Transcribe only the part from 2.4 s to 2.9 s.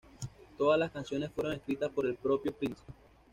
Prince.